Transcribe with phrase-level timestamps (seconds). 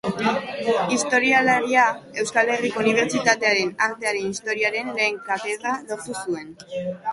[0.95, 1.83] Historialaria,
[2.23, 6.53] Euskal Herriko Unibertsitatearen Artearen Historiaren lehen katedra lortu zuen.